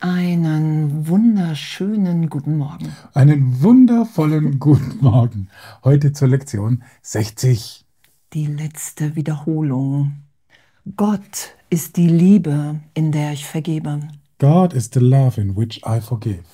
Einen 0.00 1.06
wunderschönen 1.06 2.28
guten 2.28 2.58
Morgen. 2.58 2.94
Einen 3.14 3.62
wundervollen 3.62 4.58
guten 4.60 4.98
Morgen. 5.00 5.48
Heute 5.82 6.12
zur 6.12 6.28
Lektion 6.28 6.82
60. 7.02 7.84
Die 8.34 8.46
letzte 8.46 9.16
Wiederholung. 9.16 10.12
Gott 10.96 11.54
ist 11.70 11.96
die 11.96 12.08
Liebe, 12.08 12.80
in 12.92 13.12
der 13.12 13.32
ich 13.32 13.46
vergebe. 13.46 14.00
God 14.38 14.74
is 14.74 14.90
the 14.92 15.00
love 15.00 15.40
in 15.40 15.56
which 15.56 15.80
I 15.86 16.00
forgive. 16.00 16.44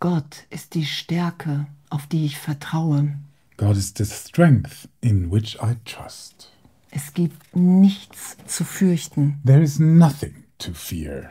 Gott 0.00 0.46
ist 0.48 0.74
die 0.74 0.86
Stärke, 0.86 1.66
auf 1.90 2.06
die 2.06 2.24
ich 2.24 2.38
vertraue. 2.38 3.16
God 3.56 3.76
is 3.76 3.92
the 3.92 4.04
strength 4.04 4.88
in 5.00 5.30
which 5.30 5.56
I 5.62 5.76
trust. 5.84 6.50
Es 6.90 7.12
gibt 7.14 7.56
nichts 7.56 8.36
zu 8.46 8.64
fürchten. 8.64 9.40
There 9.44 9.62
is 9.62 9.78
nothing 9.78 10.44
to 10.58 10.72
fear. 10.72 11.30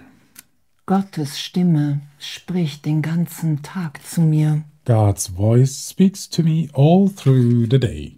Gottes 0.88 1.40
Stimme 1.40 2.02
spricht 2.20 2.86
den 2.86 3.02
ganzen 3.02 3.64
Tag 3.64 4.00
zu 4.05 4.22
mir. 4.22 4.64
God's 4.86 5.27
voice 5.27 5.90
speaks 5.90 6.30
to 6.30 6.44
me 6.44 6.67
all 6.73 7.09
through 7.09 7.67
the 7.70 7.80
day. 7.80 8.17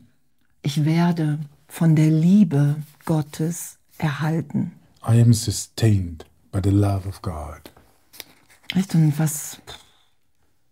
Ich 0.63 0.83
werde 0.83 1.39
von 1.67 1.95
der 1.95 2.11
Liebe 2.11 2.75
Gottes 3.05 3.77
erhalten. 3.97 4.73
I 5.07 5.21
am 5.21 5.33
sustained 5.33 6.25
by 6.51 6.59
the 6.61 6.71
love 6.71 7.07
of 7.07 7.21
God. 7.21 7.71
Weißt 8.73 8.93
du, 8.93 9.13
was? 9.17 9.61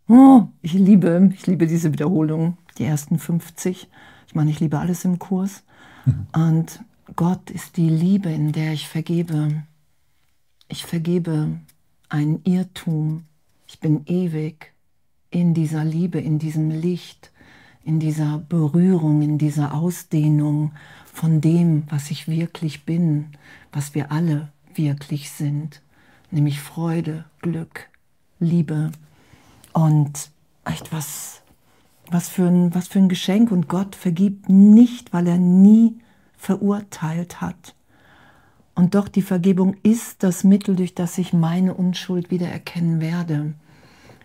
Oh, 0.10 0.48
ich 0.62 0.74
liebe, 0.74 1.32
ich 1.34 1.48
liebe 1.48 1.66
diese 1.66 1.94
Wiederholung, 1.94 2.58
die 2.78 2.86
ersten 2.86 3.20
50. 3.20 3.90
Ich 4.28 4.36
meine, 4.36 4.52
ich 4.52 4.60
liebe 4.60 4.80
alles 4.80 5.06
im 5.06 5.20
Kurs. 5.20 5.64
Und 6.34 6.82
Gott 7.16 7.50
ist 7.50 7.78
die 7.78 7.90
Liebe, 7.90 8.30
in 8.30 8.52
der 8.52 8.74
ich 8.74 8.88
vergebe. 8.88 9.64
Ich 10.68 10.86
vergebe 10.86 11.60
ein 12.10 12.42
Irrtum. 12.44 13.26
Ich 13.68 13.80
bin 13.80 14.06
ewig 14.06 14.74
in 15.30 15.54
dieser 15.54 15.84
Liebe, 15.84 16.20
in 16.20 16.40
diesem 16.40 16.70
Licht, 16.70 17.32
in 17.84 18.00
dieser 18.00 18.40
Berührung, 18.40 19.22
in 19.22 19.38
dieser 19.38 19.74
Ausdehnung 19.74 20.72
von 21.06 21.42
dem, 21.42 21.84
was 21.90 22.12
ich 22.12 22.28
wirklich 22.28 22.86
bin, 22.86 23.28
was 23.72 23.96
wir 23.96 24.12
alle 24.12 24.52
wirklich 24.74 25.32
sind, 25.32 25.82
nämlich 26.32 26.60
Freude, 26.60 27.26
Glück, 27.42 27.90
Liebe 28.40 28.92
und 29.74 30.30
echt 30.66 30.92
was, 30.92 31.42
was 32.12 32.30
für 32.30 32.48
ein, 32.48 32.74
was 32.74 32.88
für 32.88 33.00
ein 33.00 33.10
Geschenk. 33.10 33.52
Und 33.52 33.68
Gott 33.68 33.96
vergibt 33.96 34.50
nicht, 34.50 35.14
weil 35.14 35.28
er 35.28 35.38
nie 35.38 35.98
verurteilt 36.38 37.42
hat. 37.42 37.76
Und 38.76 38.94
doch 38.94 39.08
die 39.08 39.22
Vergebung 39.22 39.78
ist 39.84 40.22
das 40.22 40.44
Mittel, 40.44 40.76
durch 40.76 40.94
das 40.94 41.18
ich 41.18 41.32
meine 41.32 41.74
Unschuld 41.74 42.30
wieder 42.30 42.48
erkennen 42.48 43.00
werde. 43.00 43.54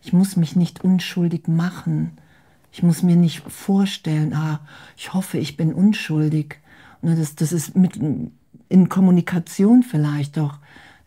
Ich 0.02 0.12
muss 0.12 0.36
mich 0.36 0.56
nicht 0.56 0.82
unschuldig 0.82 1.46
machen. 1.46 2.12
Ich 2.72 2.82
muss 2.82 3.02
mir 3.02 3.16
nicht 3.16 3.42
vorstellen, 3.50 4.34
ah, 4.34 4.60
ich 4.96 5.14
hoffe, 5.14 5.38
ich 5.38 5.56
bin 5.56 5.72
unschuldig. 5.72 6.58
Das, 7.02 7.34
das 7.36 7.52
ist 7.52 7.76
mit, 7.76 7.98
in 8.68 8.88
Kommunikation 8.88 9.82
vielleicht 9.82 10.36
doch. 10.36 10.58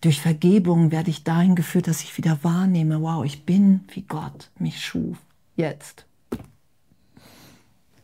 Durch 0.01 0.19
Vergebung 0.19 0.91
werde 0.91 1.09
ich 1.09 1.23
dahin 1.23 1.55
geführt, 1.55 1.87
dass 1.87 2.03
ich 2.03 2.17
wieder 2.17 2.39
wahrnehme, 2.43 3.01
wow, 3.01 3.23
ich 3.23 3.45
bin, 3.45 3.81
wie 3.93 4.01
Gott 4.01 4.51
mich 4.59 4.83
schuf. 4.83 5.17
Jetzt. 5.55 6.05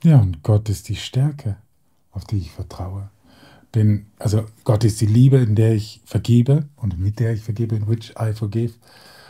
Ja, 0.04 0.20
und 0.20 0.44
Gott 0.44 0.70
ist 0.70 0.88
die 0.90 0.96
Stärke, 0.96 1.58
auf 2.12 2.26
die 2.26 2.38
ich 2.38 2.52
vertraue. 2.52 3.10
Denn, 3.76 4.08
also 4.18 4.46
Gott 4.64 4.84
ist 4.84 5.02
die 5.02 5.06
Liebe, 5.06 5.38
in 5.38 5.56
der 5.56 5.76
ich 5.76 6.02
vergebe 6.06 6.70
und 6.76 6.98
mit 7.00 7.20
der 7.20 7.34
ich 7.34 7.42
vergebe, 7.42 7.76
in 7.76 7.88
which 7.88 8.14
I 8.20 8.34
forgive. 8.34 8.74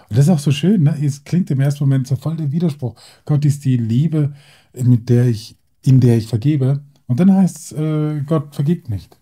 Und 0.09 0.17
das 0.17 0.25
ist 0.25 0.31
auch 0.31 0.39
so 0.39 0.51
schön, 0.51 0.83
ne? 0.83 0.97
es 1.03 1.23
klingt 1.23 1.51
im 1.51 1.59
ersten 1.59 1.83
Moment 1.83 2.07
so 2.07 2.15
voll 2.15 2.37
der 2.37 2.51
Widerspruch. 2.51 2.95
Gott 3.25 3.45
ist 3.45 3.65
die 3.65 3.77
Liebe, 3.77 4.33
mit 4.73 5.09
der 5.09 5.27
ich, 5.27 5.57
in 5.81 5.99
der 5.99 6.17
ich 6.17 6.27
vergebe. 6.27 6.81
Und 7.07 7.19
dann 7.19 7.33
heißt 7.33 7.57
es, 7.57 7.71
äh, 7.73 8.21
Gott 8.21 8.55
vergibt 8.55 8.89
nicht. 8.89 9.17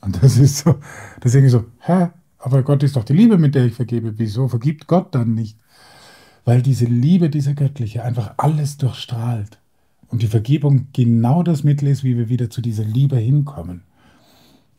Und 0.00 0.22
das 0.22 0.36
ist 0.38 0.58
so, 0.58 0.76
deswegen 1.22 1.48
so, 1.48 1.64
hä, 1.80 2.08
aber 2.38 2.62
Gott 2.62 2.82
ist 2.82 2.96
doch 2.96 3.04
die 3.04 3.12
Liebe, 3.12 3.38
mit 3.38 3.54
der 3.54 3.66
ich 3.66 3.74
vergebe. 3.74 4.18
Wieso 4.18 4.48
vergibt 4.48 4.86
Gott 4.86 5.14
dann 5.14 5.34
nicht? 5.34 5.58
Weil 6.44 6.62
diese 6.62 6.86
Liebe, 6.86 7.28
diese 7.30 7.54
göttliche, 7.54 8.02
einfach 8.02 8.34
alles 8.38 8.78
durchstrahlt. 8.78 9.59
Und 10.10 10.22
die 10.22 10.26
Vergebung 10.26 10.88
genau 10.92 11.42
das 11.42 11.62
Mittel 11.62 11.88
ist, 11.88 12.04
wie 12.04 12.16
wir 12.16 12.28
wieder 12.28 12.50
zu 12.50 12.60
dieser 12.60 12.84
Liebe 12.84 13.16
hinkommen. 13.16 13.84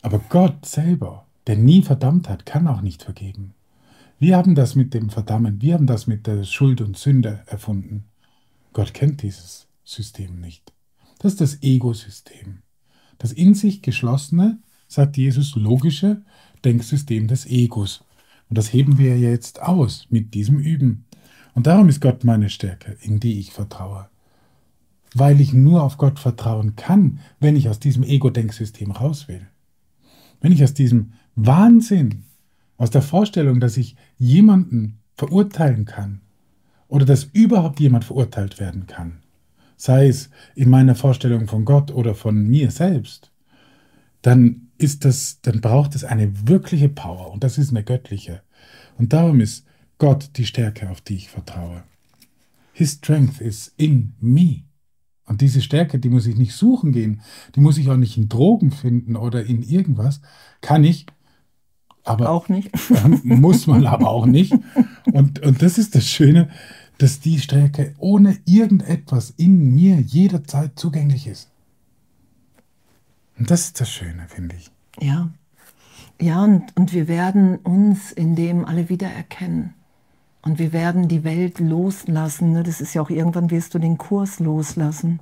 Aber 0.02 0.20
Gott 0.28 0.66
selber, 0.66 1.26
der 1.46 1.56
nie 1.56 1.82
verdammt 1.82 2.28
hat, 2.28 2.44
kann 2.46 2.66
auch 2.68 2.82
nicht 2.82 3.02
vergeben. 3.02 3.54
Wir 4.18 4.36
haben 4.36 4.54
das 4.54 4.76
mit 4.76 4.94
dem 4.94 5.10
Verdammen, 5.10 5.60
wir 5.62 5.74
haben 5.74 5.86
das 5.86 6.06
mit 6.06 6.26
der 6.26 6.44
Schuld 6.44 6.80
und 6.80 6.96
Sünde 6.96 7.42
erfunden. 7.46 8.04
Gott 8.72 8.94
kennt 8.94 9.22
dieses 9.22 9.66
System 9.84 10.40
nicht. 10.40 10.72
Das 11.18 11.32
ist 11.32 11.40
das 11.40 11.62
Ego-System. 11.62 12.58
Das 13.18 13.32
in 13.32 13.54
sich 13.54 13.82
geschlossene, 13.82 14.58
sagt 14.86 15.16
Jesus, 15.16 15.56
logische 15.56 16.22
Denksystem 16.64 17.26
des 17.26 17.46
Egos. 17.46 18.04
Und 18.48 18.58
das 18.58 18.72
heben 18.72 18.98
wir 18.98 19.18
jetzt 19.18 19.62
aus 19.62 20.06
mit 20.10 20.34
diesem 20.34 20.58
Üben. 20.58 21.06
Und 21.54 21.66
darum 21.66 21.88
ist 21.88 22.00
Gott 22.00 22.24
meine 22.24 22.50
Stärke, 22.50 22.96
in 23.00 23.18
die 23.18 23.38
ich 23.38 23.52
vertraue. 23.52 24.08
Weil 25.14 25.40
ich 25.40 25.52
nur 25.52 25.82
auf 25.82 25.98
Gott 25.98 26.18
vertrauen 26.18 26.76
kann, 26.76 27.20
wenn 27.38 27.56
ich 27.56 27.68
aus 27.68 27.78
diesem 27.78 28.02
Ego-Denksystem 28.02 28.90
raus 28.90 29.28
will. 29.28 29.46
Wenn 30.40 30.52
ich 30.52 30.64
aus 30.64 30.74
diesem 30.74 31.12
Wahnsinn, 31.34 32.24
aus 32.76 32.90
der 32.90 33.02
Vorstellung, 33.02 33.60
dass 33.60 33.76
ich 33.76 33.96
jemanden 34.18 34.98
verurteilen 35.16 35.84
kann 35.84 36.20
oder 36.88 37.04
dass 37.04 37.24
überhaupt 37.24 37.78
jemand 37.80 38.04
verurteilt 38.04 38.58
werden 38.58 38.86
kann, 38.86 39.18
sei 39.76 40.08
es 40.08 40.30
in 40.54 40.70
meiner 40.70 40.94
Vorstellung 40.94 41.46
von 41.46 41.64
Gott 41.64 41.90
oder 41.90 42.14
von 42.14 42.46
mir 42.46 42.70
selbst, 42.70 43.30
dann 44.22 44.68
ist 44.78 45.04
das, 45.04 45.40
dann 45.42 45.60
braucht 45.60 45.94
es 45.94 46.04
eine 46.04 46.48
wirkliche 46.48 46.88
Power 46.88 47.30
und 47.32 47.44
das 47.44 47.58
ist 47.58 47.70
eine 47.70 47.84
göttliche. 47.84 48.42
Und 48.98 49.12
darum 49.12 49.40
ist 49.40 49.66
Gott 49.98 50.30
die 50.36 50.46
Stärke, 50.46 50.90
auf 50.90 51.00
die 51.00 51.16
ich 51.16 51.28
vertraue. 51.28 51.84
His 52.72 52.92
strength 52.92 53.40
is 53.40 53.72
in 53.76 54.14
me. 54.20 54.62
Und 55.26 55.40
diese 55.40 55.62
Stärke, 55.62 55.98
die 55.98 56.08
muss 56.08 56.26
ich 56.26 56.36
nicht 56.36 56.54
suchen 56.54 56.92
gehen, 56.92 57.20
die 57.54 57.60
muss 57.60 57.78
ich 57.78 57.88
auch 57.90 57.96
nicht 57.96 58.16
in 58.16 58.28
Drogen 58.28 58.70
finden 58.70 59.16
oder 59.16 59.44
in 59.44 59.62
irgendwas. 59.62 60.20
Kann 60.60 60.84
ich, 60.84 61.06
aber 62.04 62.30
auch 62.30 62.48
nicht. 62.48 62.70
muss 63.24 63.66
man 63.66 63.86
aber 63.86 64.10
auch 64.10 64.26
nicht. 64.26 64.54
Und, 65.12 65.40
und 65.40 65.62
das 65.62 65.78
ist 65.78 65.94
das 65.94 66.06
Schöne, 66.06 66.48
dass 66.98 67.20
die 67.20 67.38
Stärke 67.38 67.94
ohne 67.98 68.38
irgendetwas 68.44 69.30
in 69.36 69.74
mir 69.74 70.00
jederzeit 70.00 70.78
zugänglich 70.78 71.26
ist. 71.26 71.50
Und 73.38 73.50
das 73.50 73.66
ist 73.66 73.80
das 73.80 73.90
Schöne, 73.90 74.26
finde 74.28 74.56
ich. 74.56 74.70
Ja. 75.00 75.30
Ja, 76.20 76.44
und, 76.44 76.76
und 76.76 76.92
wir 76.92 77.08
werden 77.08 77.56
uns 77.56 78.12
in 78.12 78.36
dem 78.36 78.64
alle 78.64 78.88
wiedererkennen. 78.88 79.74
Und 80.42 80.58
wir 80.58 80.72
werden 80.72 81.06
die 81.06 81.24
Welt 81.24 81.60
loslassen. 81.60 82.52
Ne? 82.52 82.62
Das 82.64 82.80
ist 82.80 82.94
ja 82.94 83.02
auch 83.02 83.10
irgendwann 83.10 83.50
wirst 83.50 83.74
du 83.74 83.78
den 83.78 83.96
Kurs 83.96 84.40
loslassen. 84.40 85.20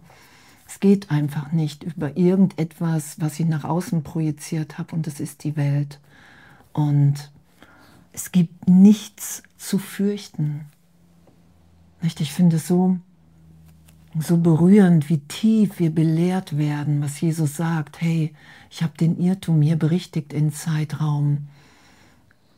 Es 0.66 0.80
geht 0.80 1.10
einfach 1.10 1.52
nicht 1.52 1.82
über 1.82 2.16
irgendetwas, 2.16 3.20
was 3.20 3.38
ich 3.38 3.46
nach 3.46 3.64
außen 3.64 4.02
projiziert 4.02 4.78
habe, 4.78 4.94
und 4.94 5.06
das 5.06 5.18
ist 5.20 5.44
die 5.44 5.56
Welt. 5.56 5.98
Und 6.72 7.32
es 8.12 8.32
gibt 8.32 8.68
nichts 8.68 9.42
zu 9.58 9.78
fürchten. 9.78 10.66
Ich 12.02 12.32
finde 12.32 12.56
es 12.56 12.68
so, 12.68 12.98
so 14.18 14.38
berührend, 14.38 15.08
wie 15.08 15.18
tief 15.18 15.78
wir 15.78 15.90
belehrt 15.90 16.56
werden, 16.56 17.02
was 17.02 17.20
Jesus 17.20 17.56
sagt. 17.56 18.00
Hey, 18.00 18.32
ich 18.70 18.82
habe 18.82 18.96
den 18.96 19.18
Irrtum 19.20 19.60
hier 19.62 19.76
berichtigt 19.76 20.32
in 20.32 20.52
Zeitraum 20.52 21.48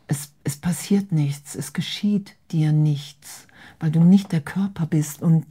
es, 0.07 0.33
es 0.45 0.57
passiert 0.57 1.13
nichts, 1.13 1.55
es 1.55 1.73
geschieht 1.73 2.37
dir 2.51 2.73
nichts, 2.73 3.47
weil 3.81 3.91
du 3.91 4.01
nicht 4.01 4.33
der 4.33 4.41
Körper 4.41 4.87
bist. 4.87 5.23
Und 5.23 5.47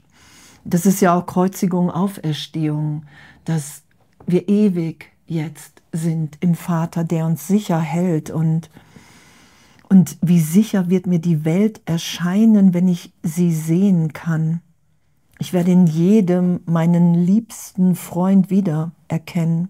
das 0.64 0.86
ist 0.86 1.02
ja 1.02 1.18
auch 1.18 1.26
Kreuzigung, 1.26 1.90
Auferstehung, 1.90 3.06
dass 3.46 3.84
wir 4.28 4.48
ewig 4.50 5.12
jetzt 5.26 5.82
sind 5.92 6.38
im 6.42 6.56
Vater, 6.56 7.04
der 7.04 7.26
uns 7.26 7.48
sicher 7.48 7.80
hält. 7.80 8.30
Und, 8.30 8.70
und 9.90 10.18
wie 10.22 10.40
sicher 10.40 10.90
wird 10.90 11.08
mir 11.08 11.20
die 11.20 11.46
Welt 11.46 11.82
erscheinen, 11.86 12.74
wenn 12.74 12.88
ich 12.88 13.14
sie 13.24 13.54
sehen 13.54 14.14
kann. 14.14 14.62
Ich 15.40 15.54
werde 15.54 15.72
in 15.72 15.88
jedem 15.88 16.60
meinen 16.66 17.16
liebsten 17.16 17.96
Freund 17.96 18.50
wieder 18.50 18.92
erkennen. 19.08 19.70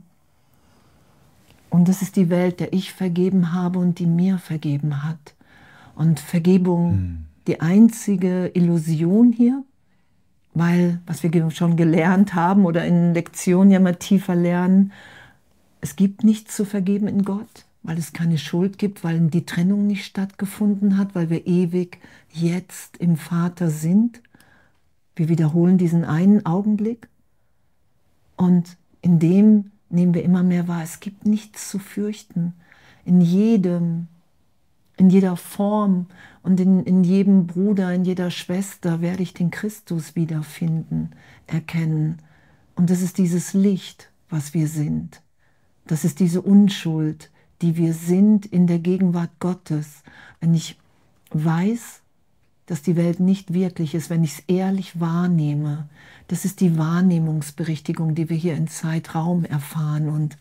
Und 1.72 1.88
das 1.88 2.02
ist 2.02 2.18
die 2.18 2.30
Welt, 2.30 2.60
der 2.60 2.74
ich 2.74 2.92
vergeben 2.94 3.54
habe 3.54 3.80
und 3.80 3.98
die 3.98 4.06
mir 4.06 4.38
vergeben 4.38 5.04
hat. 5.04 5.34
Und 5.96 6.20
Vergebung, 6.20 6.92
hm. 6.92 7.18
die 7.48 7.62
einzige 7.62 8.52
Illusion 8.54 9.32
hier, 9.32 9.64
weil, 10.54 11.00
was 11.06 11.24
wir 11.24 11.50
schon 11.52 11.78
gelernt 11.78 12.36
haben 12.36 12.66
oder 12.66 12.86
in 12.86 13.14
Lektionen 13.14 13.72
ja 13.72 13.80
mal 13.80 13.96
tiefer 13.96 14.36
lernen, 14.36 14.92
es 15.80 15.96
gibt 15.96 16.26
nichts 16.26 16.58
zu 16.58 16.66
vergeben 16.66 17.08
in 17.08 17.24
Gott, 17.24 17.66
weil 17.84 17.98
es 17.98 18.12
keine 18.12 18.38
Schuld 18.38 18.78
gibt, 18.78 19.06
weil 19.06 19.22
die 19.30 19.46
Trennung 19.46 19.88
nicht 19.88 20.04
stattgefunden 20.04 20.98
hat, 20.98 21.16
weil 21.16 21.30
wir 21.30 21.48
ewig 21.48 22.00
jetzt 22.34 22.98
im 22.98 23.16
Vater 23.16 23.70
sind. 23.70 24.22
Wir 25.16 25.30
wiederholen 25.30 25.78
diesen 25.78 26.04
einen 26.04 26.46
Augenblick 26.46 27.08
und 28.36 28.76
in 29.02 29.20
dem 29.20 29.72
nehmen 29.92 30.14
wir 30.14 30.24
immer 30.24 30.44
mehr 30.44 30.68
wahr, 30.68 30.84
es 30.84 31.00
gibt 31.00 31.26
nichts 31.26 31.70
zu 31.70 31.80
fürchten. 31.80 32.54
In 33.06 33.22
jedem, 33.22 34.08
in 34.98 35.10
jeder 35.10 35.36
Form 35.36 36.08
und 36.44 36.60
in, 36.60 36.84
in 36.84 37.04
jedem 37.04 37.48
Bruder, 37.48 37.94
in 37.94 38.06
jeder 38.06 38.32
Schwester 38.32 39.02
werde 39.02 39.24
ich 39.24 39.34
den 39.34 39.52
Christus 39.52 40.16
wiederfinden, 40.16 41.12
erkennen. 41.48 42.18
Und 42.76 42.90
das 42.90 43.02
ist 43.02 43.18
dieses 43.18 43.54
Licht, 43.54 44.12
was 44.30 44.54
wir 44.54 44.68
sind. 44.68 45.22
Das 45.86 46.04
ist 46.06 46.20
diese 46.20 46.42
Unschuld, 46.42 47.32
die 47.62 47.78
wir 47.78 47.94
sind 47.94 48.46
in 48.46 48.68
der 48.68 48.80
Gegenwart 48.80 49.32
Gottes. 49.40 50.04
Wenn 50.40 50.54
ich 50.54 50.80
weiß, 51.32 52.01
dass 52.72 52.82
die 52.82 52.96
Welt 52.96 53.20
nicht 53.20 53.54
wirklich 53.54 53.94
ist, 53.96 54.10
wenn 54.10 54.24
ich 54.24 54.32
es 54.32 54.44
ehrlich 54.48 54.98
wahrnehme, 54.98 55.90
das 56.30 56.46
ist 56.46 56.62
die 56.62 56.78
Wahrnehmungsberichtigung, 56.78 58.16
die 58.16 58.30
wir 58.30 58.38
hier 58.38 58.56
in 58.56 58.70
Zeitraum 58.70 59.44
erfahren 59.44 60.08
und 60.08 60.38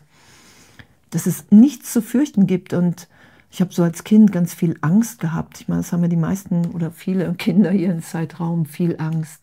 dass 1.09 1.25
es 1.25 1.51
nichts 1.51 1.91
zu 1.91 2.01
fürchten 2.01 2.47
gibt 2.47 2.71
und 2.71 3.09
ich 3.51 3.59
habe 3.59 3.73
so 3.73 3.83
als 3.83 4.05
Kind 4.05 4.31
ganz 4.31 4.53
viel 4.53 4.77
Angst 4.79 5.19
gehabt. 5.19 5.59
Ich 5.59 5.67
meine, 5.67 5.81
das 5.81 5.91
haben 5.91 6.03
ja 6.03 6.07
die 6.07 6.15
meisten 6.15 6.67
oder 6.67 6.89
viele 6.89 7.33
Kinder 7.33 7.69
hier 7.69 7.91
im 7.91 8.01
Zeitraum 8.01 8.65
viel 8.65 8.95
Angst. 8.97 9.41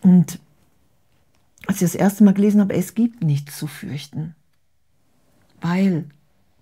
Und 0.00 0.38
als 1.66 1.78
ich 1.78 1.82
das 1.82 1.96
erste 1.96 2.22
Mal 2.22 2.34
gelesen 2.34 2.60
habe, 2.60 2.74
es 2.74 2.94
gibt 2.94 3.24
nichts 3.24 3.58
zu 3.58 3.66
fürchten, 3.66 4.36
weil 5.60 6.04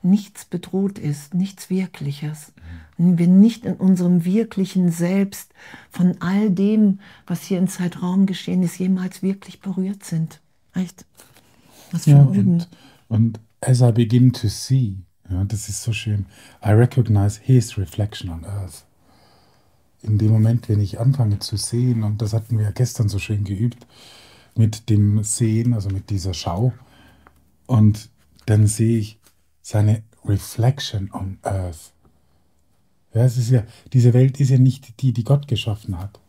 nichts 0.04 0.44
bedroht 0.44 0.99
ist, 0.99 1.34
nichts 1.34 1.70
Wirkliches. 1.70 2.52
Und 2.99 3.19
wir 3.19 3.26
nicht 3.26 3.64
in 3.64 3.75
unserem 3.75 4.25
wirklichen 4.25 4.90
Selbst 4.90 5.52
von 5.90 6.16
all 6.20 6.50
dem, 6.50 7.00
was 7.26 7.43
hier 7.43 7.58
im 7.58 7.69
Zeitraum 7.69 8.26
geschehen 8.26 8.62
ist, 8.62 8.78
jemals 8.78 9.22
wirklich 9.22 9.60
berührt 9.60 10.04
sind. 10.04 10.40
Echt? 10.75 11.04
Was 11.90 12.04
für 12.04 12.10
ja, 12.10 12.22
und, 12.22 12.69
und 13.08 13.40
as 13.60 13.81
I 13.81 13.93
begin 13.93 14.32
to 14.32 14.49
see, 14.49 14.96
ja, 15.31 15.44
das 15.44 15.69
ist 15.69 15.82
so 15.82 15.93
schön, 15.93 16.26
I 16.64 16.70
recognize 16.70 17.40
his 17.43 17.78
reflection 17.78 18.31
on 18.31 18.44
earth. 18.44 18.84
In 20.02 20.19
dem 20.19 20.32
Moment, 20.32 20.69
wenn 20.69 20.81
ich 20.81 20.98
anfange 20.98 21.38
zu 21.38 21.56
sehen, 21.56 22.02
und 22.02 22.22
das 22.22 22.32
hatten 22.32 22.58
wir 22.58 22.64
ja 22.64 22.70
gestern 22.72 23.08
so 23.08 23.19
schön 23.19 23.44
geübt, 23.44 23.87
mit 24.56 24.90
dem 24.90 25.22
Sehen, 25.22 25.75
also 25.75 25.90
mit 25.90 26.10
dieser 26.10 26.34
Schau, 26.34 26.72
und 27.66 28.10
dann 28.46 28.66
sehe 28.66 28.98
ich, 28.98 29.19
seine 29.62 30.02
Reflection 30.24 31.10
on 31.12 31.38
Earth. 31.42 31.92
Ja, 33.14 33.24
es 33.24 33.36
ist 33.36 33.50
ja, 33.50 33.64
diese 33.92 34.12
Welt 34.12 34.40
ist 34.40 34.50
ja 34.50 34.58
nicht 34.58 35.00
die, 35.00 35.12
die 35.12 35.24
Gott 35.24 35.48
geschaffen 35.48 35.98
hat. 35.98 36.20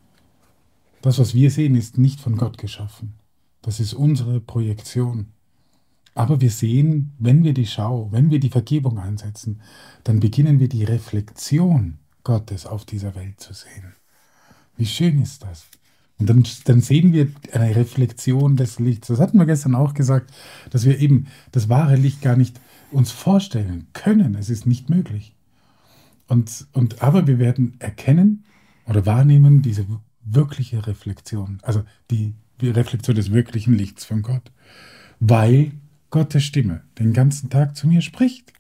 Das, 1.01 1.19
was 1.19 1.33
wir 1.33 1.51
sehen, 1.51 1.75
ist 1.75 1.97
nicht 1.97 2.21
von 2.21 2.38
Gott 2.38 2.57
geschaffen. 2.57 3.15
Das 3.62 3.80
ist 3.80 3.94
unsere 3.94 4.39
Projektion. 4.39 5.27
Aber 6.15 6.41
wir 6.41 6.51
sehen, 6.51 7.13
wenn 7.18 7.44
wir 7.44 7.53
die 7.53 7.65
Schau, 7.65 8.09
wenn 8.12 8.30
wir 8.30 8.39
die 8.39 8.50
Vergebung 8.50 9.00
einsetzen, 9.00 9.62
dann 10.03 10.19
beginnen 10.19 10.59
wir 10.59 10.69
die 10.69 10.83
Reflexion 10.83 11.97
Gottes 12.24 12.65
auf 12.65 12.85
dieser 12.85 13.15
Welt 13.15 13.39
zu 13.39 13.53
sehen. 13.53 13.95
Wie 14.77 14.85
schön 14.85 15.21
ist 15.21 15.44
das? 15.44 15.65
Und 16.19 16.30
dann, 16.30 16.45
dann 16.65 16.81
sehen 16.81 17.13
wir 17.13 17.30
eine 17.51 17.75
Reflexion 17.75 18.56
des 18.56 18.80
Lichts. 18.80 19.07
Das 19.07 19.19
hatten 19.19 19.38
wir 19.39 19.45
gestern 19.45 19.75
auch 19.75 19.94
gesagt, 19.94 20.31
dass 20.69 20.85
wir 20.85 21.00
eben 21.00 21.27
das 21.51 21.68
wahre 21.68 21.95
Licht 21.95 22.21
gar 22.21 22.35
nicht 22.35 22.59
uns 22.94 23.12
vorstellen 23.12 23.88
können. 23.94 24.36
Es 24.36 24.50
ist 24.50 24.66
nicht 24.66 24.90
möglich. 24.90 25.36
Und, 26.28 26.68
und, 26.72 27.01
aber 27.01 27.28
wir 27.28 27.40
werden 27.40 27.75
erkennen 27.80 28.45
oder 28.86 29.06
wahrnehmen 29.06 29.62
diese 29.62 29.86
wirkliche 30.22 30.88
Reflexion, 30.88 31.60
also 31.63 31.84
die, 32.10 32.34
die 32.62 32.69
Reflexion 32.69 33.16
des 33.16 33.31
wirklichen 33.31 33.74
Lichts 33.74 34.06
von 34.06 34.22
Gott, 34.22 34.51
weil 35.19 35.74
Gottes 36.10 36.44
Stimme 36.44 36.84
den 37.00 37.13
ganzen 37.13 37.50
Tag 37.50 37.75
zu 37.75 37.88
mir 37.88 38.01
spricht. 38.01 38.54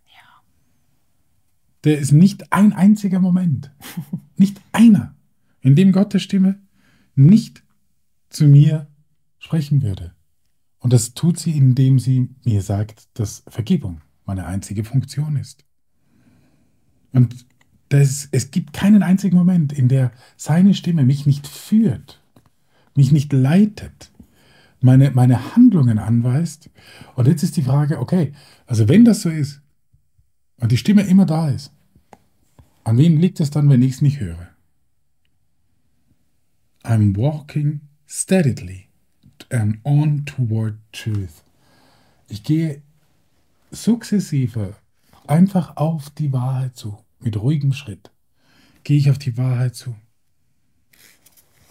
Der 1.83 1.99
ist 1.99 2.11
nicht 2.11 2.51
ein 2.53 2.73
einziger 2.73 3.19
Moment, 3.19 3.71
nicht 4.37 4.61
einer, 4.71 5.15
in 5.61 5.75
dem 5.75 5.91
Gottes 5.91 6.23
Stimme 6.23 6.59
nicht 7.15 7.63
zu 8.29 8.45
mir 8.45 8.87
sprechen 9.37 9.81
würde. 9.81 10.13
Und 10.79 10.93
das 10.93 11.13
tut 11.13 11.39
sie, 11.39 11.57
indem 11.57 11.99
sie 11.99 12.29
mir 12.43 12.61
sagt, 12.61 13.07
dass 13.13 13.43
Vergebung 13.47 14.01
meine 14.25 14.45
einzige 14.45 14.83
Funktion 14.83 15.35
ist. 15.35 15.65
Und 17.11 17.45
das, 17.89 18.27
es 18.31 18.51
gibt 18.51 18.73
keinen 18.73 19.03
einzigen 19.03 19.37
Moment, 19.37 19.71
in 19.71 19.87
der 19.87 20.11
seine 20.35 20.73
Stimme 20.73 21.03
mich 21.03 21.25
nicht 21.25 21.47
führt, 21.47 22.21
mich 22.95 23.11
nicht 23.11 23.31
leitet, 23.33 24.11
meine, 24.79 25.11
meine 25.11 25.55
Handlungen 25.55 25.99
anweist. 25.99 26.69
Und 27.15 27.27
jetzt 27.27 27.43
ist 27.43 27.55
die 27.55 27.61
Frage, 27.61 27.99
okay, 27.99 28.33
also 28.65 28.87
wenn 28.87 29.05
das 29.05 29.21
so 29.21 29.29
ist 29.29 29.61
und 30.59 30.71
die 30.71 30.77
Stimme 30.77 31.03
immer 31.03 31.25
da 31.25 31.49
ist, 31.49 31.71
an 32.83 32.97
wen 32.97 33.17
liegt 33.19 33.39
es 33.39 33.51
dann, 33.51 33.69
wenn 33.69 33.81
ich 33.81 33.93
es 33.93 34.01
nicht 34.01 34.19
höre? 34.19 34.49
I'm 36.83 37.15
walking 37.15 37.81
steadily 38.07 38.89
and 39.49 39.77
on 39.83 40.25
toward 40.25 40.75
truth. 40.91 41.43
Ich 42.27 42.43
gehe 42.43 42.81
sukzessive 43.73 44.75
einfach 45.27 45.77
auf 45.77 46.09
die 46.11 46.31
Wahrheit 46.31 46.75
zu, 46.75 46.97
mit 47.19 47.41
ruhigem 47.41 47.73
Schritt, 47.73 48.11
gehe 48.83 48.97
ich 48.97 49.09
auf 49.09 49.17
die 49.17 49.37
Wahrheit 49.37 49.75
zu. 49.75 49.95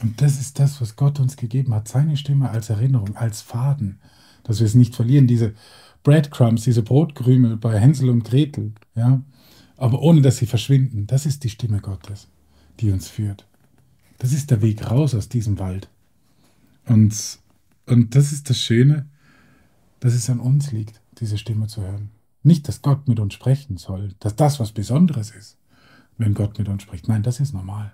Und 0.02 0.20
das 0.20 0.40
ist 0.40 0.58
das, 0.58 0.80
was 0.80 0.96
Gott 0.96 1.20
uns 1.20 1.36
gegeben 1.36 1.74
hat, 1.74 1.86
seine 1.86 2.16
Stimme 2.16 2.50
als 2.50 2.70
Erinnerung, 2.70 3.16
als 3.16 3.40
Faden, 3.40 4.00
dass 4.42 4.58
wir 4.58 4.66
es 4.66 4.74
nicht 4.74 4.96
verlieren, 4.96 5.28
diese 5.28 5.54
Breadcrumbs, 6.02 6.64
diese 6.64 6.82
Brotkrümel 6.82 7.56
bei 7.56 7.78
Hänsel 7.78 8.10
und 8.10 8.24
Gretel, 8.24 8.72
ja, 8.96 9.22
aber 9.76 10.02
ohne 10.02 10.20
dass 10.20 10.38
sie 10.38 10.46
verschwinden. 10.46 11.06
Das 11.06 11.26
ist 11.26 11.44
die 11.44 11.50
Stimme 11.50 11.80
Gottes, 11.80 12.26
die 12.80 12.90
uns 12.90 13.08
führt. 13.08 13.46
Das 14.18 14.32
ist 14.32 14.50
der 14.50 14.62
Weg 14.62 14.90
raus 14.90 15.14
aus 15.14 15.28
diesem 15.28 15.58
Wald. 15.60 15.88
Und, 16.86 17.14
und 17.86 18.14
das 18.16 18.32
ist 18.32 18.50
das 18.50 18.58
Schöne, 18.58 19.08
dass 20.00 20.14
es 20.14 20.28
an 20.28 20.40
uns 20.40 20.72
liegt 20.72 21.01
diese 21.22 21.38
Stimme 21.38 21.68
zu 21.68 21.82
hören. 21.82 22.10
Nicht, 22.42 22.68
dass 22.68 22.82
Gott 22.82 23.08
mit 23.08 23.20
uns 23.20 23.32
sprechen 23.32 23.76
soll, 23.76 24.14
dass 24.18 24.36
das 24.36 24.58
was 24.60 24.72
Besonderes 24.72 25.30
ist, 25.30 25.56
wenn 26.18 26.34
Gott 26.34 26.58
mit 26.58 26.68
uns 26.68 26.82
spricht. 26.82 27.08
Nein, 27.08 27.22
das 27.22 27.40
ist 27.40 27.54
normal. 27.54 27.92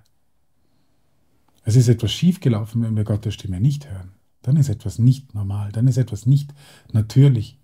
Es 1.62 1.76
ist 1.76 1.88
etwas 1.88 2.10
schiefgelaufen, 2.10 2.82
wenn 2.82 2.96
wir 2.96 3.04
Gottes 3.04 3.34
Stimme 3.34 3.60
nicht 3.60 3.88
hören. 3.90 4.12
Dann 4.40 4.56
ist 4.56 4.70
etwas 4.70 4.98
nicht 4.98 5.34
normal, 5.34 5.70
dann 5.72 5.86
ist 5.86 5.98
etwas 5.98 6.24
nicht 6.24 6.54
natürlich. 6.92 7.58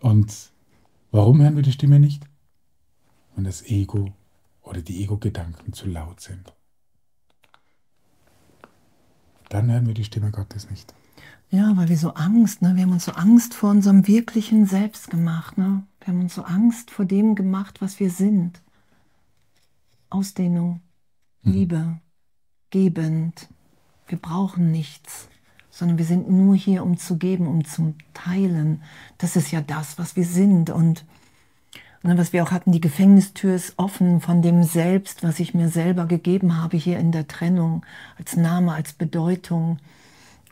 Und 0.00 0.32
warum 1.10 1.42
hören 1.42 1.56
wir 1.56 1.62
die 1.62 1.72
Stimme 1.72 2.00
nicht? 2.00 2.24
Wenn 3.34 3.44
das 3.44 3.62
Ego 3.66 4.14
oder 4.62 4.80
die 4.80 5.02
Ego-Gedanken 5.02 5.74
zu 5.74 5.86
laut 5.86 6.20
sind. 6.20 6.54
Dann 9.50 9.70
hören 9.70 9.86
wir 9.86 9.94
die 9.94 10.04
Stimme 10.04 10.30
Gottes 10.30 10.70
nicht. 10.70 10.94
Ja, 11.50 11.76
weil 11.76 11.88
wir 11.88 11.96
so 11.96 12.14
Angst, 12.14 12.62
ne? 12.62 12.74
wir 12.74 12.82
haben 12.82 12.92
uns 12.92 13.04
so 13.04 13.12
Angst 13.12 13.54
vor 13.54 13.70
unserem 13.70 14.06
wirklichen 14.06 14.66
Selbst 14.66 15.10
gemacht. 15.10 15.58
Ne? 15.58 15.84
Wir 16.00 16.08
haben 16.08 16.20
uns 16.20 16.34
so 16.34 16.42
Angst 16.42 16.90
vor 16.90 17.04
dem 17.04 17.34
gemacht, 17.34 17.80
was 17.80 18.00
wir 18.00 18.10
sind. 18.10 18.60
Ausdehnung, 20.10 20.80
mhm. 21.42 21.52
Liebe, 21.52 22.00
gebend. 22.70 23.48
Wir 24.08 24.18
brauchen 24.18 24.70
nichts, 24.70 25.28
sondern 25.70 25.98
wir 25.98 26.04
sind 26.04 26.30
nur 26.30 26.54
hier, 26.54 26.82
um 26.82 26.96
zu 26.96 27.16
geben, 27.16 27.46
um 27.46 27.64
zu 27.64 27.94
teilen. 28.12 28.82
Das 29.18 29.36
ist 29.36 29.50
ja 29.50 29.60
das, 29.60 29.98
was 29.98 30.14
wir 30.14 30.24
sind. 30.24 30.70
Und, 30.70 31.04
ne, 32.02 32.18
was 32.18 32.32
wir 32.32 32.42
auch 32.42 32.50
hatten, 32.50 32.72
die 32.72 32.80
Gefängnistür 32.80 33.54
ist 33.54 33.74
offen 33.76 34.20
von 34.20 34.42
dem 34.42 34.62
Selbst, 34.62 35.22
was 35.22 35.40
ich 35.40 35.54
mir 35.54 35.68
selber 35.68 36.06
gegeben 36.06 36.56
habe 36.60 36.76
hier 36.76 36.98
in 36.98 37.12
der 37.12 37.26
Trennung, 37.26 37.84
als 38.18 38.36
Name, 38.36 38.72
als 38.72 38.92
Bedeutung. 38.92 39.78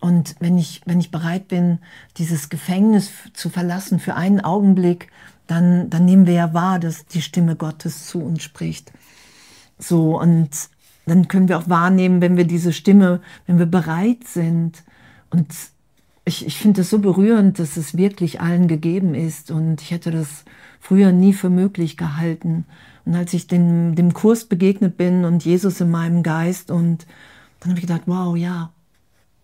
Und 0.05 0.37
wenn 0.39 0.59
ich, 0.59 0.83
wenn 0.85 1.01
ich 1.01 1.11
bereit 1.11 1.49
bin, 1.49 1.79
dieses 2.19 2.51
Gefängnis 2.51 3.11
zu 3.33 3.49
verlassen 3.49 3.99
für 3.99 4.15
einen 4.15 4.43
Augenblick, 4.43 5.09
dann, 5.47 5.89
dann 5.89 6.05
nehmen 6.05 6.27
wir 6.27 6.35
ja 6.35 6.53
wahr, 6.53 6.79
dass 6.79 7.07
die 7.07 7.23
Stimme 7.23 7.57
Gottes 7.57 8.07
zu 8.07 8.21
uns 8.21 8.43
spricht. 8.43 8.93
So, 9.79 10.21
und 10.21 10.51
dann 11.07 11.27
können 11.27 11.49
wir 11.49 11.57
auch 11.57 11.71
wahrnehmen, 11.71 12.21
wenn 12.21 12.37
wir 12.37 12.47
diese 12.47 12.75
Stimme, 12.75 13.23
wenn 13.47 13.59
wir 13.59 13.65
bereit 13.65 14.25
sind. 14.27 14.85
Und 15.31 15.47
ich, 16.27 16.47
ich 16.47 16.59
finde 16.59 16.83
es 16.83 16.91
so 16.91 16.99
berührend, 16.99 17.59
dass 17.59 17.79
es 17.79 17.97
wirklich 17.97 18.43
allen 18.43 18.69
gegeben 18.69 19.15
ist. 19.15 19.51
Und 19.51 19.81
ich 19.81 19.91
hätte 19.91 20.11
das 20.11 20.45
früher 20.81 21.13
nie 21.13 21.33
für 21.33 21.49
möglich 21.49 21.97
gehalten. 21.97 22.67
Und 23.07 23.15
als 23.15 23.33
ich 23.33 23.47
dem, 23.47 23.95
dem 23.95 24.13
Kurs 24.13 24.45
begegnet 24.45 24.99
bin 24.99 25.25
und 25.25 25.47
Jesus 25.47 25.81
in 25.81 25.91
meinem 25.91 26.23
Geist 26.23 26.71
und 26.71 27.07
dann 27.61 27.71
habe 27.71 27.81
ich 27.81 27.87
gedacht, 27.87 28.03
wow, 28.05 28.37
ja, 28.37 28.74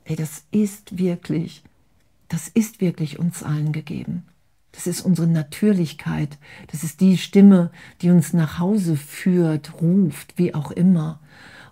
hey, 0.04 0.16
das 0.16 0.45
ist 0.50 0.99
wirklich, 0.99 1.62
das 2.28 2.49
ist 2.49 2.80
wirklich 2.80 3.19
uns 3.19 3.42
allen 3.42 3.73
gegeben. 3.73 4.25
Das 4.73 4.87
ist 4.87 5.02
unsere 5.02 5.26
Natürlichkeit. 5.26 6.38
Das 6.71 6.85
ist 6.85 7.00
die 7.00 7.19
Stimme, 7.19 7.71
die 8.02 8.11
uns 8.11 8.33
nach 8.33 8.59
Hause 8.59 8.97
führt, 8.97 9.80
ruft, 9.80 10.35
wie 10.37 10.54
auch 10.54 10.71
immer. 10.71 11.19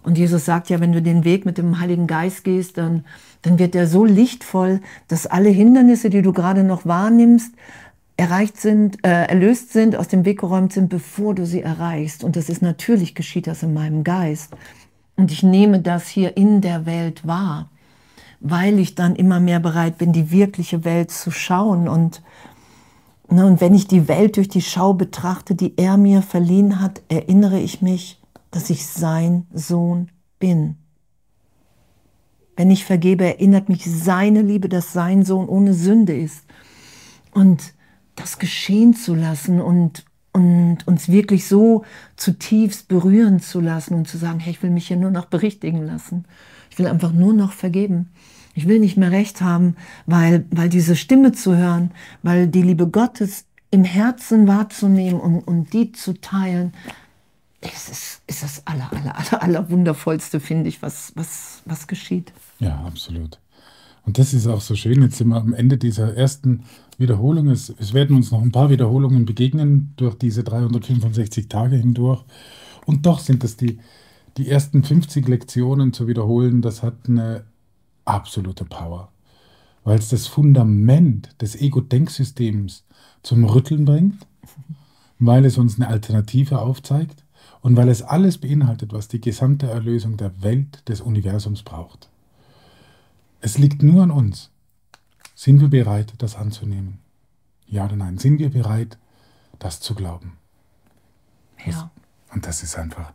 Und 0.03 0.19
Jesus 0.19 0.45
sagt 0.45 0.71
ja, 0.71 0.81
wenn 0.81 0.93
du 0.93 1.03
den 1.03 1.25
Weg 1.25 1.45
mit 1.45 1.59
dem 1.59 1.81
Heiligen 1.81 2.07
Geist 2.07 2.45
gehst, 2.45 2.79
dann, 2.79 3.05
dann 3.43 3.59
wird 3.59 3.75
er 3.75 3.87
so 3.87 4.05
lichtvoll, 4.05 4.81
dass 5.07 5.27
alle 5.27 5.49
Hindernisse, 5.49 6.11
die 6.11 6.23
du 6.23 6.33
gerade 6.33 6.65
noch 6.65 6.87
wahrnimmst, 6.87 7.53
erreicht 8.17 8.61
sind, 8.61 9.05
äh, 9.05 9.27
erlöst 9.27 9.73
sind, 9.73 9.95
aus 9.95 10.09
dem 10.09 10.25
Weg 10.25 10.41
geräumt 10.41 10.73
sind, 10.73 10.89
bevor 10.89 11.35
du 11.35 11.47
sie 11.47 11.63
erreichst. 11.63 12.25
Und 12.25 12.37
das 12.37 12.49
ist 12.49 12.63
natürlich 12.63 13.15
geschieht 13.15 13.47
das 13.47 13.63
in 13.63 13.75
meinem 13.75 14.03
Geist. 14.03 14.55
Und 15.17 15.31
ich 15.31 15.43
nehme 15.43 15.81
das 15.81 16.09
hier 16.09 16.37
in 16.37 16.61
der 16.61 16.85
Welt 16.85 17.27
wahr, 17.27 17.71
weil 18.41 18.79
ich 18.79 18.95
dann 18.95 19.17
immer 19.17 19.41
mehr 19.41 19.61
bereit 19.61 19.99
bin, 19.99 20.13
die 20.13 20.31
wirkliche 20.31 20.85
Welt 20.85 21.11
zu 21.11 21.31
schauen 21.31 21.89
und 21.89 22.23
Ne, 23.31 23.45
und 23.45 23.61
wenn 23.61 23.75
ich 23.75 23.87
die 23.87 24.09
Welt 24.09 24.39
durch 24.39 24.49
die 24.49 24.63
Schau 24.63 24.95
betrachte, 24.95 25.55
die 25.55 25.77
er 25.77 25.99
mir 25.99 26.23
verliehen 26.23 26.81
hat, 26.81 27.03
erinnere 27.09 27.61
ich 27.61 27.83
mich, 27.83 28.19
dass 28.51 28.71
ich 28.71 28.87
sein 28.87 29.47
Sohn 29.53 30.09
bin. 30.39 30.77
Wenn 32.57 32.71
ich 32.71 32.87
vergebe, 32.87 33.25
erinnert 33.25 33.69
mich 33.69 33.85
seine 33.85 34.41
Liebe, 34.41 34.71
dass 34.71 34.95
sein 34.95 35.25
Sohn 35.25 35.47
ohne 35.47 35.75
Sünde 35.75 36.17
ist. 36.17 36.45
Und 37.33 37.75
das 38.17 38.39
geschehen 38.39 38.95
zu 38.95 39.15
lassen 39.15 39.61
und, 39.61 40.07
und 40.33 40.89
uns 40.89 41.11
wirklich 41.11 41.47
so 41.47 41.85
zutiefst 42.17 42.89
berühren 42.89 43.41
zu 43.41 43.61
lassen 43.61 43.95
und 43.95 44.09
zu 44.09 44.17
sagen, 44.17 44.41
hey, 44.41 44.53
ich 44.53 44.63
will 44.63 44.71
mich 44.71 44.89
hier 44.89 44.97
nur 44.97 45.11
noch 45.11 45.27
berichtigen 45.27 45.85
lassen. 45.85 46.25
Ich 46.79 46.85
will 46.85 46.91
einfach 46.93 47.13
nur 47.13 47.35
noch 47.35 47.51
vergeben. 47.51 48.09
Ich 48.55 48.69
will 48.69 48.79
nicht 48.79 48.97
mehr 48.97 49.11
recht 49.11 49.41
haben, 49.41 49.75
weil, 50.07 50.45
weil 50.53 50.69
diese 50.69 50.95
Stimme 50.95 51.33
zu 51.33 51.57
hören, 51.57 51.91
weil 52.23 52.47
die 52.47 52.63
Liebe 52.63 52.87
Gottes 52.87 53.47
im 53.73 53.83
Herzen 53.83 54.47
wahrzunehmen 54.47 55.19
und, 55.19 55.41
und 55.41 55.73
die 55.73 55.91
zu 55.91 56.21
teilen, 56.21 56.73
es 57.61 57.89
ist, 57.89 58.23
ist 58.29 58.45
das 58.45 58.65
aller, 58.65 58.93
aller, 58.93 59.19
aller, 59.19 59.43
aller 59.43 59.71
wundervollste, 59.71 60.39
finde 60.39 60.69
ich, 60.69 60.81
was, 60.81 61.11
was, 61.17 61.63
was 61.65 61.89
geschieht. 61.89 62.33
Ja, 62.61 62.77
absolut. 62.87 63.41
Und 64.07 64.17
das 64.17 64.33
ist 64.33 64.47
auch 64.47 64.61
so 64.61 64.77
schön. 64.77 65.03
Jetzt 65.03 65.19
sind 65.19 65.31
wir 65.31 65.37
am 65.39 65.55
Ende 65.55 65.79
dieser 65.79 66.17
ersten 66.17 66.63
Wiederholung. 66.97 67.49
Es, 67.49 67.75
es 67.81 67.93
werden 67.93 68.15
uns 68.15 68.31
noch 68.31 68.41
ein 68.41 68.53
paar 68.53 68.71
Wiederholungen 68.71 69.25
begegnen 69.25 69.95
durch 69.97 70.15
diese 70.15 70.45
365 70.45 71.49
Tage 71.49 71.75
hindurch. 71.75 72.25
Und 72.87 73.05
doch 73.05 73.19
sind 73.19 73.43
das 73.43 73.57
die, 73.57 73.81
die 74.39 74.49
ersten 74.49 74.85
50 74.85 75.27
Lektionen 75.29 75.93
zu 75.93 76.07
wiederholen. 76.07 76.63
Das 76.63 76.83
hat 76.83 77.09
eine 77.09 77.45
absolute 78.05 78.65
Power, 78.65 79.11
weil 79.85 79.99
es 79.99 80.09
das 80.09 80.27
Fundament 80.27 81.35
des 81.43 81.57
Ego-Denksystems 81.57 82.85
zum 83.23 83.45
Rütteln 83.45 83.85
bringt, 83.85 84.27
weil 85.19 85.45
es 85.45 85.59
uns 85.59 85.77
eine 85.77 85.89
Alternative 85.89 86.61
aufzeigt 86.61 87.25
und 87.61 87.77
weil 87.77 87.89
es 87.89 88.03
alles 88.03 88.39
beinhaltet, 88.39 88.93
was 88.93 89.09
die 89.09 89.21
gesamte 89.21 89.69
Erlösung 89.69 90.17
der 90.17 90.43
Welt, 90.43 90.89
des 90.89 91.01
Universums 91.01 91.63
braucht. 91.63 92.09
Es 93.41 93.59
liegt 93.59 93.83
nur 93.83 94.03
an 94.03 94.11
uns. 94.11 94.51
Sind 95.35 95.61
wir 95.61 95.69
bereit, 95.69 96.15
das 96.19 96.37
anzunehmen? 96.37 96.99
Ja 97.67 97.85
oder 97.85 97.97
nein? 97.97 98.19
Sind 98.19 98.39
wir 98.39 98.51
bereit, 98.51 98.99
das 99.59 99.81
zu 99.81 99.95
glauben? 99.95 100.33
Ja. 101.67 101.91
und 102.33 102.47
das 102.47 102.63
ist 102.63 102.79
einfach, 102.79 103.13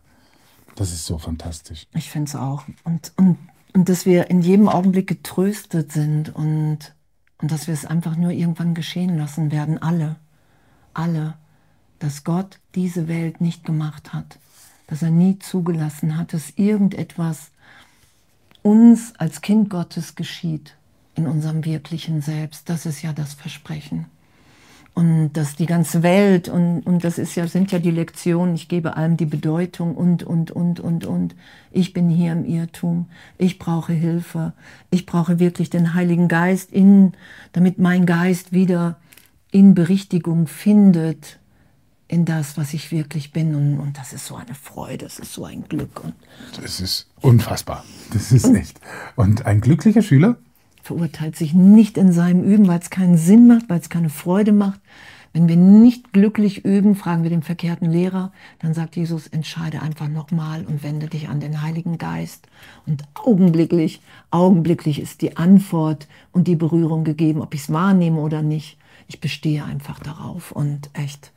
das 0.75 0.91
ist 0.91 1.05
so 1.05 1.17
fantastisch. 1.17 1.87
Ich 1.93 2.09
finde 2.09 2.29
es 2.29 2.35
auch. 2.35 2.63
Und, 2.83 3.13
und 3.17 3.37
und 3.73 3.89
dass 3.89 4.05
wir 4.05 4.29
in 4.29 4.41
jedem 4.41 4.69
Augenblick 4.69 5.07
getröstet 5.07 5.91
sind 5.91 6.33
und, 6.33 6.93
und 7.39 7.51
dass 7.51 7.67
wir 7.67 7.73
es 7.73 7.85
einfach 7.85 8.15
nur 8.15 8.31
irgendwann 8.31 8.75
geschehen 8.75 9.17
lassen 9.17 9.51
werden, 9.51 9.81
alle, 9.81 10.15
alle, 10.93 11.33
dass 11.97 12.23
Gott 12.23 12.59
diese 12.75 13.07
Welt 13.07 13.41
nicht 13.41 13.65
gemacht 13.65 14.13
hat, 14.13 14.37
dass 14.87 15.01
er 15.01 15.09
nie 15.09 15.39
zugelassen 15.39 16.17
hat, 16.17 16.33
dass 16.33 16.51
irgendetwas 16.51 17.49
uns 18.61 19.13
als 19.17 19.41
Kind 19.41 19.69
Gottes 19.69 20.15
geschieht 20.15 20.75
in 21.15 21.25
unserem 21.27 21.65
wirklichen 21.65 22.21
Selbst. 22.21 22.69
Das 22.69 22.85
ist 22.85 23.01
ja 23.01 23.11
das 23.11 23.33
Versprechen 23.33 24.05
und 24.93 25.33
dass 25.33 25.55
die 25.55 25.65
ganze 25.65 26.03
Welt 26.03 26.49
und, 26.49 26.81
und 26.81 27.03
das 27.03 27.17
ist 27.17 27.35
ja, 27.35 27.47
sind 27.47 27.71
ja 27.71 27.79
die 27.79 27.91
Lektionen, 27.91 28.53
ich 28.53 28.67
gebe 28.67 28.95
allem 28.95 29.17
die 29.17 29.25
Bedeutung 29.25 29.95
und, 29.95 30.23
und, 30.23 30.51
und, 30.51 30.79
und, 30.79 31.05
und. 31.05 31.35
Ich 31.71 31.93
bin 31.93 32.09
hier 32.09 32.31
im 32.31 32.45
Irrtum, 32.45 33.07
ich 33.39 33.57
brauche 33.57 33.93
Hilfe, 33.93 34.53
ich 34.91 35.07
brauche 35.07 35.39
wirklich 35.39 35.71
den 35.71 35.95
Heiligen 35.95 36.27
Geist, 36.27 36.71
in, 36.71 37.13
damit 37.53 37.79
mein 37.79 38.05
Geist 38.05 38.51
wieder 38.51 38.97
in 39.51 39.73
Berichtigung 39.73 40.47
findet 40.47 41.39
in 42.07 42.25
das, 42.25 42.57
was 42.57 42.75
ich 42.75 42.91
wirklich 42.91 43.31
bin. 43.31 43.55
Und, 43.55 43.79
und 43.79 43.97
das 43.97 44.13
ist 44.13 44.27
so 44.27 44.35
eine 44.35 44.53
Freude, 44.53 45.05
das 45.05 45.17
ist 45.17 45.33
so 45.33 45.45
ein 45.45 45.63
Glück. 45.67 46.03
Und 46.03 46.13
das 46.61 46.79
ist 46.79 47.09
unfassbar, 47.21 47.83
das 48.11 48.31
ist 48.31 48.45
echt. 48.53 48.79
Und 49.15 49.47
ein 49.47 49.59
glücklicher 49.59 50.03
Schüler 50.03 50.37
verurteilt 50.83 51.35
sich 51.35 51.53
nicht 51.53 51.97
in 51.97 52.11
seinem 52.11 52.43
Üben, 52.43 52.67
weil 52.67 52.79
es 52.79 52.89
keinen 52.89 53.17
Sinn 53.17 53.47
macht, 53.47 53.69
weil 53.69 53.79
es 53.79 53.89
keine 53.89 54.09
Freude 54.09 54.51
macht. 54.51 54.79
Wenn 55.31 55.47
wir 55.47 55.55
nicht 55.55 56.13
glücklich 56.13 56.63
üben, 56.63 56.95
fragen 56.95 57.23
wir 57.23 57.31
den 57.31 57.41
verkehrten 57.41 57.89
Lehrer, 57.89 58.31
dann 58.59 58.75
sagt 58.75 58.95
Jesus, 58.95 59.25
entscheide 59.25 59.81
einfach 59.81 60.07
nochmal 60.07 60.63
und 60.63 60.83
wende 60.83 61.07
dich 61.07 61.27
an 61.27 61.39
den 61.39 61.63
Heiligen 61.63 61.97
Geist. 61.97 62.47
Und 62.85 63.03
augenblicklich, 63.15 63.99
augenblicklich 64.29 65.01
ist 65.01 65.23
die 65.23 65.35
Antwort 65.35 66.07
und 66.33 66.47
die 66.47 66.55
Berührung 66.55 67.03
gegeben, 67.03 67.41
ob 67.41 67.55
ich 67.55 67.61
es 67.61 67.73
wahrnehme 67.73 68.19
oder 68.19 68.43
nicht. 68.43 68.77
Ich 69.07 69.21
bestehe 69.21 69.63
einfach 69.63 69.99
darauf 69.99 70.51
und 70.51 70.91
echt, 70.93 71.31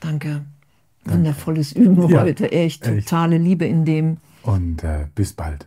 danke. 0.00 0.42
Wundervolles 1.04 1.72
Üben 1.72 2.08
ja, 2.08 2.22
heute, 2.22 2.50
echt, 2.50 2.86
echt, 2.86 3.08
totale 3.08 3.36
Liebe 3.36 3.66
in 3.66 3.84
dem. 3.84 4.16
Und 4.42 4.82
äh, 4.84 5.06
bis 5.14 5.34
bald. 5.34 5.66